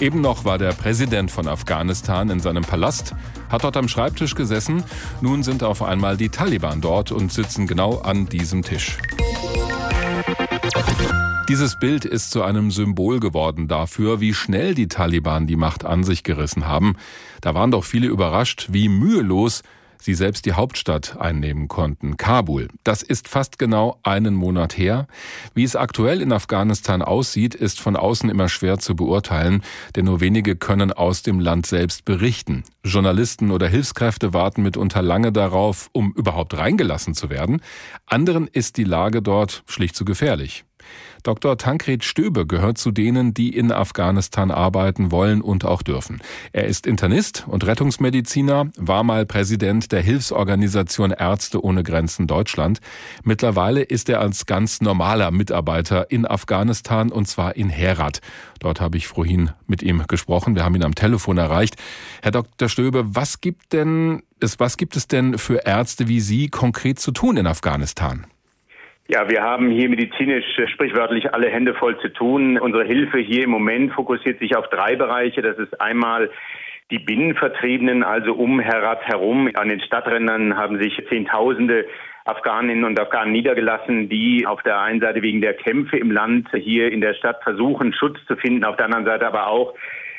[0.00, 3.14] Eben noch war der Präsident von Afghanistan in seinem Palast,
[3.48, 4.82] hat dort am Schreibtisch gesessen.
[5.20, 8.98] Nun sind auf einmal die Taliban dort und sitzen genau an diesem Tisch.
[11.48, 16.02] Dieses Bild ist zu einem Symbol geworden dafür, wie schnell die Taliban die Macht an
[16.02, 16.96] sich gerissen haben.
[17.40, 19.62] Da waren doch viele überrascht, wie mühelos
[20.04, 22.68] sie selbst die Hauptstadt einnehmen konnten, Kabul.
[22.84, 25.06] Das ist fast genau einen Monat her.
[25.54, 29.62] Wie es aktuell in Afghanistan aussieht, ist von außen immer schwer zu beurteilen,
[29.96, 32.64] denn nur wenige können aus dem Land selbst berichten.
[32.84, 37.62] Journalisten oder Hilfskräfte warten mitunter lange darauf, um überhaupt reingelassen zu werden.
[38.06, 40.64] Anderen ist die Lage dort schlicht zu gefährlich.
[41.22, 41.56] Dr.
[41.56, 46.20] Tankred Stöbe gehört zu denen, die in Afghanistan arbeiten wollen und auch dürfen.
[46.52, 52.80] Er ist Internist und Rettungsmediziner, war mal Präsident der Hilfsorganisation Ärzte ohne Grenzen Deutschland.
[53.22, 58.20] Mittlerweile ist er als ganz normaler Mitarbeiter in Afghanistan und zwar in Herat.
[58.60, 60.54] Dort habe ich vorhin mit ihm gesprochen.
[60.54, 61.76] Wir haben ihn am Telefon erreicht.
[62.22, 62.68] Herr Dr.
[62.68, 64.22] Stöbe, was gibt denn,
[64.58, 68.26] was gibt es denn für Ärzte wie Sie konkret zu tun in Afghanistan?
[69.06, 72.58] Ja, wir haben hier medizinisch äh, sprichwörtlich alle Hände voll zu tun.
[72.58, 75.42] Unsere Hilfe hier im Moment fokussiert sich auf drei Bereiche.
[75.42, 76.30] Das ist einmal
[76.90, 79.50] die Binnenvertriebenen, also um Herat herum.
[79.56, 81.86] An den Stadträndern haben sich Zehntausende
[82.24, 86.90] Afghaninnen und Afghanen niedergelassen, die auf der einen Seite wegen der Kämpfe im Land hier
[86.90, 89.74] in der Stadt versuchen, Schutz zu finden, auf der anderen Seite aber auch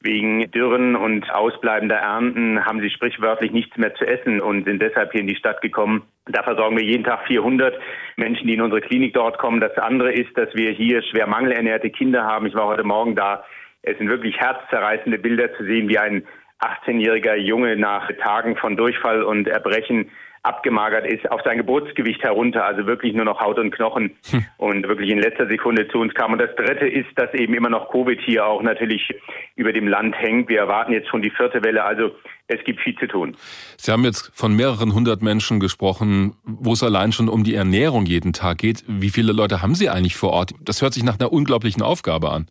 [0.00, 5.12] Wegen Dürren und ausbleibender Ernten haben sie sprichwörtlich nichts mehr zu essen und sind deshalb
[5.12, 6.02] hier in die Stadt gekommen.
[6.26, 7.78] Da versorgen wir jeden Tag 400
[8.16, 9.60] Menschen, die in unsere Klinik dort kommen.
[9.60, 12.46] Das andere ist, dass wir hier schwer mangelernährte Kinder haben.
[12.46, 13.44] Ich war heute Morgen da.
[13.82, 16.24] Es sind wirklich herzzerreißende Bilder zu sehen, wie ein
[16.60, 20.10] 18-jähriger Junge nach Tagen von Durchfall und Erbrechen
[20.46, 24.44] abgemagert ist, auf sein Geburtsgewicht herunter, also wirklich nur noch Haut und Knochen hm.
[24.58, 26.32] und wirklich in letzter Sekunde zu uns kam.
[26.32, 29.08] Und das Dritte ist, dass eben immer noch Covid hier auch natürlich
[29.56, 30.48] über dem Land hängt.
[30.48, 32.12] Wir erwarten jetzt schon die vierte Welle, also
[32.48, 33.36] es gibt viel zu tun.
[33.76, 38.06] Sie haben jetzt von mehreren hundert Menschen gesprochen, wo es allein schon um die Ernährung
[38.06, 38.84] jeden Tag geht.
[38.86, 40.52] Wie viele Leute haben Sie eigentlich vor Ort?
[40.64, 42.46] Das hört sich nach einer unglaublichen Aufgabe an.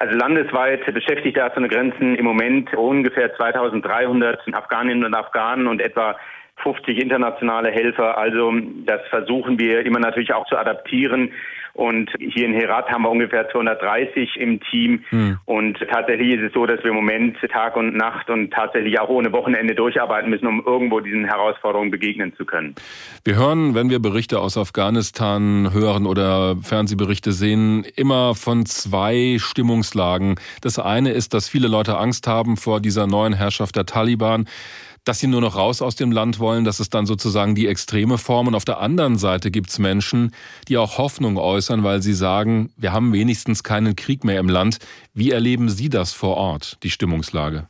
[0.00, 6.16] Also landesweit beschäftigt Ärzte ohne Grenzen im Moment ungefähr 2300 Afghaninnen und Afghanen und etwa
[6.62, 8.18] 50 internationale Helfer.
[8.18, 8.52] Also
[8.84, 11.32] das versuchen wir immer natürlich auch zu adaptieren.
[11.78, 15.04] Und hier in Herat haben wir ungefähr 230 im Team.
[15.10, 15.38] Hm.
[15.44, 19.08] Und tatsächlich ist es so, dass wir im Moment Tag und Nacht und tatsächlich auch
[19.08, 22.74] ohne Wochenende durcharbeiten müssen, um irgendwo diesen Herausforderungen begegnen zu können.
[23.24, 30.34] Wir hören, wenn wir Berichte aus Afghanistan hören oder Fernsehberichte sehen, immer von zwei Stimmungslagen.
[30.62, 34.46] Das eine ist, dass viele Leute Angst haben vor dieser neuen Herrschaft der Taliban
[35.08, 36.64] dass sie nur noch raus aus dem Land wollen.
[36.66, 38.46] Das ist dann sozusagen die extreme Form.
[38.46, 40.32] Und auf der anderen Seite gibt es Menschen,
[40.68, 44.78] die auch Hoffnung äußern, weil sie sagen, wir haben wenigstens keinen Krieg mehr im Land.
[45.14, 47.68] Wie erleben Sie das vor Ort, die Stimmungslage?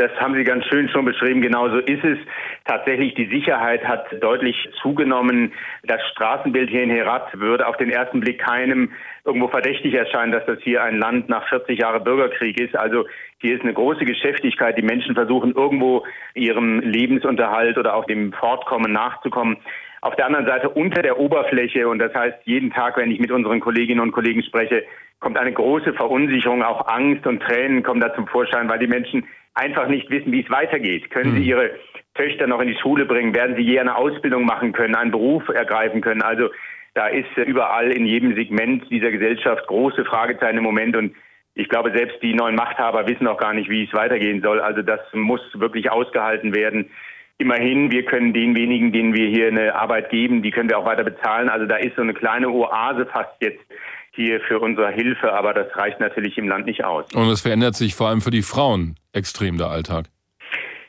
[0.00, 1.42] Das haben Sie ganz schön schon beschrieben.
[1.42, 2.16] Genauso ist es.
[2.64, 5.52] Tatsächlich, die Sicherheit hat deutlich zugenommen.
[5.82, 8.92] Das Straßenbild hier in Herat würde auf den ersten Blick keinem
[9.26, 12.74] irgendwo verdächtig erscheinen, dass das hier ein Land nach 40 Jahren Bürgerkrieg ist.
[12.76, 13.04] Also
[13.40, 14.78] hier ist eine große Geschäftigkeit.
[14.78, 19.58] Die Menschen versuchen irgendwo ihrem Lebensunterhalt oder auch dem Fortkommen nachzukommen.
[20.02, 23.30] Auf der anderen Seite unter der Oberfläche, und das heißt jeden Tag, wenn ich mit
[23.30, 24.84] unseren Kolleginnen und Kollegen spreche,
[25.20, 29.26] kommt eine große Verunsicherung, auch Angst und Tränen kommen da zum Vorschein, weil die Menschen
[29.54, 31.10] einfach nicht wissen, wie es weitergeht.
[31.10, 31.46] Können sie hm.
[31.46, 31.70] ihre
[32.14, 33.34] Töchter noch in die Schule bringen?
[33.34, 36.22] Werden sie je eine Ausbildung machen können, einen Beruf ergreifen können?
[36.22, 36.48] Also
[36.94, 41.14] da ist überall in jedem Segment dieser Gesellschaft große Fragezeichen im Moment und
[41.54, 44.60] ich glaube, selbst die neuen Machthaber wissen auch gar nicht, wie es weitergehen soll.
[44.60, 46.90] Also das muss wirklich ausgehalten werden.
[47.40, 50.84] Immerhin, wir können den wenigen, denen wir hier eine Arbeit geben, die können wir auch
[50.84, 51.48] weiter bezahlen.
[51.48, 53.64] Also da ist so eine kleine Oase fast jetzt
[54.10, 57.06] hier für unsere Hilfe, aber das reicht natürlich im Land nicht aus.
[57.14, 60.10] Und es verändert sich vor allem für die Frauen extrem der Alltag.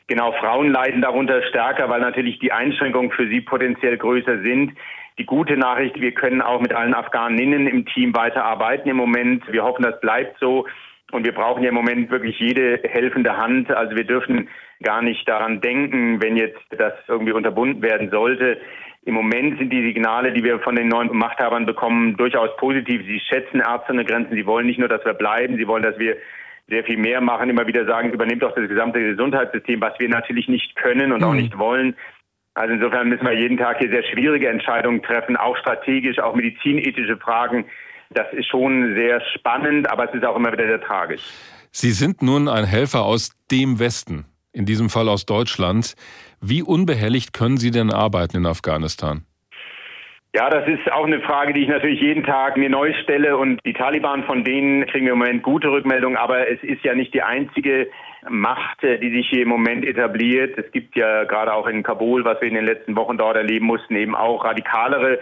[0.08, 4.72] Genau, Frauen leiden darunter stärker, weil natürlich die Einschränkungen für sie potenziell größer sind.
[5.16, 9.42] Die gute Nachricht, wir können auch mit allen Afghaninnen im Team weiterarbeiten im Moment.
[9.50, 10.66] Wir hoffen, das bleibt so.
[11.12, 13.70] Und wir brauchen ja im Moment wirklich jede helfende Hand.
[13.70, 14.48] Also wir dürfen
[14.82, 18.58] gar nicht daran denken, wenn jetzt das irgendwie unterbunden werden sollte.
[19.04, 23.02] Im Moment sind die Signale, die wir von den neuen Machthabern bekommen, durchaus positiv.
[23.06, 24.34] Sie schätzen Ärzte ohne Grenzen.
[24.34, 25.56] Sie wollen nicht nur, dass wir bleiben.
[25.58, 26.16] Sie wollen, dass wir
[26.68, 30.48] sehr viel mehr machen, immer wieder sagen, übernehmt doch das gesamte Gesundheitssystem, was wir natürlich
[30.48, 31.26] nicht können und mhm.
[31.26, 31.94] auch nicht wollen.
[32.54, 37.16] Also insofern müssen wir jeden Tag hier sehr schwierige Entscheidungen treffen, auch strategisch, auch medizinethische
[37.16, 37.66] Fragen.
[38.14, 41.22] Das ist schon sehr spannend, aber es ist auch immer wieder sehr tragisch.
[41.70, 45.94] Sie sind nun ein Helfer aus dem Westen, in diesem Fall aus Deutschland.
[46.40, 49.24] Wie unbehelligt können Sie denn arbeiten in Afghanistan?
[50.34, 53.36] Ja, das ist auch eine Frage, die ich natürlich jeden Tag mir neu stelle.
[53.36, 56.16] Und die Taliban, von denen kriegen wir im Moment gute Rückmeldungen.
[56.16, 57.90] Aber es ist ja nicht die einzige
[58.28, 60.56] Macht, die sich hier im Moment etabliert.
[60.56, 63.66] Es gibt ja gerade auch in Kabul, was wir in den letzten Wochen dort erleben
[63.66, 65.18] mussten, eben auch radikalere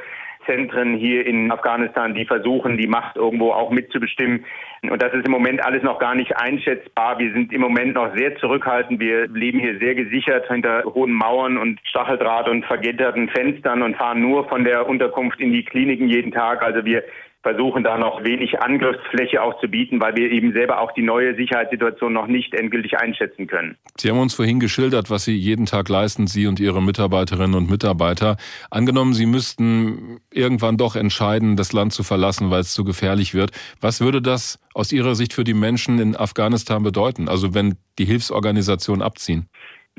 [0.46, 4.44] Zentren hier in Afghanistan, die versuchen, die Macht irgendwo auch mitzubestimmen.
[4.82, 7.18] Und das ist im Moment alles noch gar nicht einschätzbar.
[7.18, 9.00] Wir sind im Moment noch sehr zurückhaltend.
[9.00, 14.20] Wir leben hier sehr gesichert hinter hohen Mauern und Stacheldraht und vergitterten Fenstern und fahren
[14.20, 16.62] nur von der Unterkunft in die Kliniken jeden Tag.
[16.62, 17.04] Also wir
[17.42, 21.34] versuchen da noch wenig Angriffsfläche auch zu bieten, weil wir eben selber auch die neue
[21.34, 23.76] Sicherheitssituation noch nicht endgültig einschätzen können.
[23.96, 27.70] Sie haben uns vorhin geschildert, was Sie jeden Tag leisten, Sie und Ihre Mitarbeiterinnen und
[27.70, 28.36] Mitarbeiter.
[28.70, 33.52] Angenommen, Sie müssten irgendwann doch entscheiden, das Land zu verlassen, weil es zu gefährlich wird.
[33.80, 37.28] Was würde das aus Ihrer Sicht für die Menschen in Afghanistan bedeuten?
[37.28, 39.48] Also wenn die Hilfsorganisationen abziehen?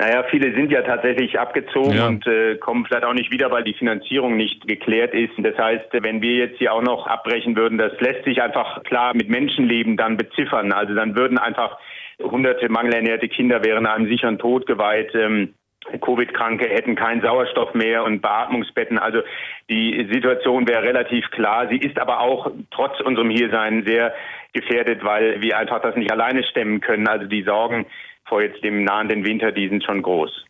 [0.01, 2.07] Naja, viele sind ja tatsächlich abgezogen ja.
[2.07, 5.33] und äh, kommen vielleicht auch nicht wieder, weil die Finanzierung nicht geklärt ist.
[5.38, 9.13] Das heißt, wenn wir jetzt hier auch noch abbrechen würden, das lässt sich einfach klar
[9.13, 10.71] mit Menschenleben dann beziffern.
[10.71, 11.77] Also dann würden einfach
[12.19, 15.13] hunderte mangelernährte Kinder wären einem sicheren Tod geweiht.
[15.13, 15.53] Ähm,
[16.01, 18.98] Covid-Kranke hätten keinen Sauerstoff mehr und Beatmungsbetten.
[18.98, 19.21] Also
[19.69, 21.68] die Situation wäre relativ klar.
[21.69, 24.15] Sie ist aber auch trotz unserem Hiersein sehr
[24.53, 27.07] gefährdet, weil wir einfach das nicht alleine stemmen können.
[27.07, 27.86] Also die Sorgen
[28.31, 30.45] vor jetzt dem nahenden Winter, die sind schon groß.